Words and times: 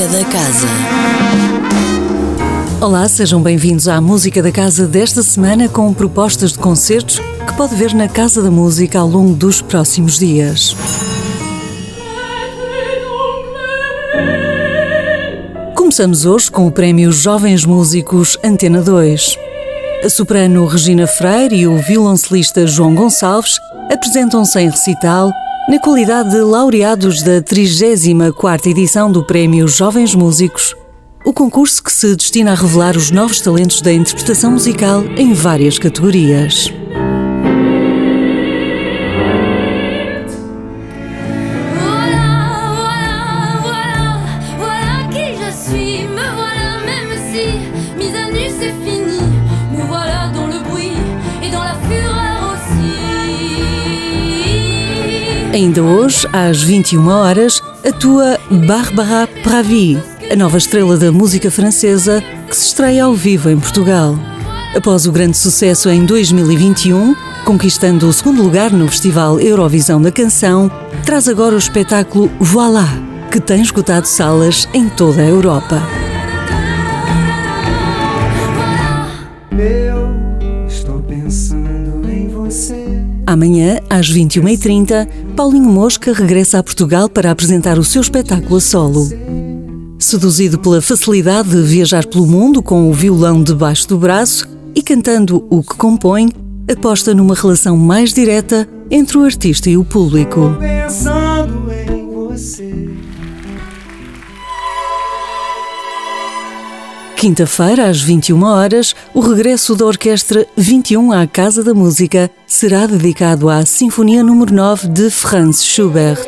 Música 0.00 0.18
da 0.18 0.24
Casa. 0.30 0.66
Olá, 2.80 3.06
sejam 3.06 3.42
bem-vindos 3.42 3.86
à 3.86 4.00
Música 4.00 4.42
da 4.42 4.50
Casa 4.50 4.86
desta 4.86 5.22
semana 5.22 5.68
com 5.68 5.92
propostas 5.92 6.52
de 6.52 6.58
concertos 6.58 7.18
que 7.18 7.54
pode 7.54 7.74
ver 7.74 7.92
na 7.92 8.08
Casa 8.08 8.42
da 8.42 8.50
Música 8.50 8.98
ao 8.98 9.06
longo 9.06 9.34
dos 9.34 9.60
próximos 9.60 10.18
dias. 10.18 10.74
Começamos 15.74 16.24
hoje 16.24 16.50
com 16.50 16.66
o 16.66 16.72
Prémio 16.72 17.12
Jovens 17.12 17.66
Músicos 17.66 18.38
Antena 18.42 18.80
2. 18.80 19.36
A 20.02 20.08
soprano 20.08 20.64
Regina 20.64 21.06
Freire 21.06 21.56
e 21.56 21.66
o 21.66 21.76
violoncelista 21.76 22.66
João 22.66 22.94
Gonçalves 22.94 23.60
apresentam-se 23.90 24.60
em 24.60 24.70
recital 24.70 25.30
na 25.70 25.78
qualidade 25.78 26.30
de 26.30 26.40
laureados 26.40 27.22
da 27.22 27.40
34ª 27.40 28.66
edição 28.66 29.12
do 29.12 29.24
Prémio 29.24 29.68
Jovens 29.68 30.16
Músicos, 30.16 30.74
o 31.24 31.32
concurso 31.32 31.80
que 31.80 31.92
se 31.92 32.16
destina 32.16 32.50
a 32.50 32.54
revelar 32.56 32.96
os 32.96 33.12
novos 33.12 33.40
talentos 33.40 33.80
da 33.80 33.92
interpretação 33.92 34.50
musical 34.50 35.04
em 35.16 35.32
várias 35.32 35.78
categorias. 35.78 36.72
Ainda 55.52 55.82
hoje, 55.82 56.28
às 56.32 56.62
21 56.62 57.08
horas, 57.08 57.60
atua 57.84 58.38
Barbara 58.68 59.28
Pravi, 59.42 60.00
a 60.30 60.36
nova 60.36 60.56
estrela 60.56 60.96
da 60.96 61.10
música 61.10 61.50
francesa 61.50 62.22
que 62.48 62.56
se 62.56 62.68
estreia 62.68 63.04
ao 63.04 63.14
vivo 63.14 63.50
em 63.50 63.58
Portugal. 63.58 64.16
Após 64.76 65.06
o 65.06 65.12
grande 65.12 65.36
sucesso 65.36 65.90
em 65.90 66.06
2021, 66.06 67.16
conquistando 67.44 68.08
o 68.08 68.12
segundo 68.12 68.40
lugar 68.40 68.70
no 68.70 68.86
Festival 68.86 69.40
Eurovisão 69.40 70.00
da 70.00 70.12
Canção, 70.12 70.70
traz 71.04 71.26
agora 71.26 71.56
o 71.56 71.58
espetáculo 71.58 72.30
Voilà, 72.38 72.86
que 73.32 73.40
tem 73.40 73.60
esgotado 73.60 74.06
salas 74.06 74.68
em 74.72 74.88
toda 74.88 75.20
a 75.20 75.26
Europa. 75.26 75.82
Amanhã, 83.30 83.78
às 83.88 84.12
21h30, 84.12 85.06
Paulinho 85.36 85.70
Mosca 85.70 86.12
regressa 86.12 86.58
a 86.58 86.64
Portugal 86.64 87.08
para 87.08 87.30
apresentar 87.30 87.78
o 87.78 87.84
seu 87.84 88.02
espetáculo 88.02 88.56
a 88.56 88.60
solo. 88.60 89.08
Seduzido 90.00 90.58
pela 90.58 90.82
facilidade 90.82 91.50
de 91.50 91.62
viajar 91.62 92.04
pelo 92.04 92.26
mundo 92.26 92.60
com 92.60 92.90
o 92.90 92.92
violão 92.92 93.40
debaixo 93.40 93.86
do 93.86 93.96
braço 93.96 94.48
e 94.74 94.82
cantando 94.82 95.46
o 95.48 95.62
que 95.62 95.76
compõe, 95.76 96.28
aposta 96.68 97.14
numa 97.14 97.36
relação 97.36 97.76
mais 97.76 98.12
direta 98.12 98.68
entre 98.90 99.16
o 99.16 99.22
artista 99.22 99.70
e 99.70 99.76
o 99.76 99.84
público. 99.84 100.56
Quinta-feira, 107.20 107.90
às 107.90 108.00
21 108.00 108.42
horas, 108.44 108.96
o 109.12 109.20
regresso 109.20 109.76
da 109.76 109.84
Orquestra 109.84 110.46
21 110.56 111.12
à 111.12 111.26
Casa 111.26 111.62
da 111.62 111.74
Música 111.74 112.30
será 112.46 112.86
dedicado 112.86 113.50
à 113.50 113.62
Sinfonia 113.66 114.24
número 114.24 114.54
9 114.54 114.88
de 114.88 115.10
Franz 115.10 115.62
Schubert. 115.62 116.18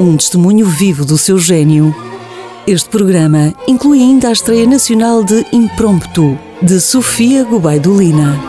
Um 0.00 0.16
testemunho 0.16 0.64
vivo 0.64 1.04
do 1.04 1.18
seu 1.18 1.38
gênio. 1.38 1.94
Este 2.66 2.88
programa 2.88 3.52
inclui 3.68 4.00
ainda 4.00 4.28
a 4.28 4.32
estreia 4.32 4.66
nacional 4.66 5.22
de 5.22 5.44
Impromptu, 5.52 6.38
de 6.62 6.80
Sofia 6.80 7.44
Gubaidulina. 7.44 8.40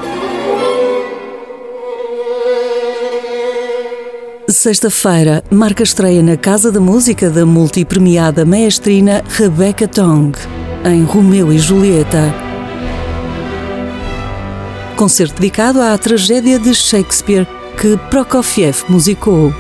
Sexta-feira 4.47 5.43
marca 5.51 5.83
a 5.83 5.85
estreia 5.85 6.23
na 6.23 6.37
Casa 6.37 6.71
da 6.71 6.79
Música 6.79 7.29
da 7.29 7.45
multipremiada 7.45 8.45
maestrina 8.45 9.21
Rebecca 9.27 9.85
Tong 9.85 10.31
em 10.85 11.03
Romeu 11.03 11.51
e 11.53 11.59
Julieta. 11.59 12.33
Concerto 14.95 15.35
dedicado 15.35 15.81
à 15.81 15.97
tragédia 15.97 16.59
de 16.59 16.73
Shakespeare 16.73 17.47
que 17.79 17.97
Prokofiev 18.09 18.83
musicou. 18.89 19.53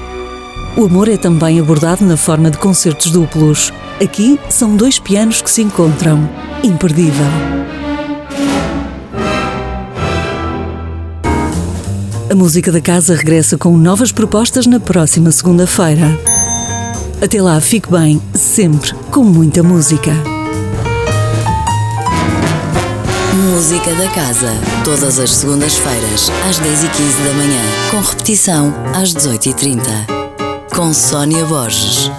O 0.77 0.85
amor 0.85 1.09
é 1.09 1.17
também 1.17 1.59
abordado 1.59 2.05
na 2.05 2.15
forma 2.15 2.49
de 2.49 2.57
concertos 2.57 3.11
duplos. 3.11 3.73
Aqui 4.01 4.39
são 4.49 4.75
dois 4.75 4.99
pianos 4.99 5.41
que 5.41 5.49
se 5.51 5.61
encontram. 5.61 6.29
Imperdível. 6.63 7.25
A 12.29 12.35
música 12.35 12.71
da 12.71 12.79
casa 12.79 13.13
regressa 13.13 13.57
com 13.57 13.77
novas 13.77 14.11
propostas 14.11 14.65
na 14.65 14.79
próxima 14.79 15.31
segunda-feira. 15.31 16.17
Até 17.21 17.41
lá, 17.41 17.59
fique 17.59 17.91
bem, 17.91 18.21
sempre 18.33 18.93
com 19.11 19.23
muita 19.23 19.61
música. 19.61 20.30
Música 23.33 23.95
da 23.95 24.09
Casa, 24.09 24.51
todas 24.83 25.17
as 25.17 25.31
segundas-feiras, 25.31 26.29
às 26.49 26.59
10h15 26.59 27.25
da 27.25 27.33
manhã, 27.33 27.61
com 27.89 28.01
repetição 28.01 28.73
às 28.93 29.13
18h30. 29.13 29.81
Com 30.75 30.93
Sónia 30.93 31.45
Borges. 31.45 32.11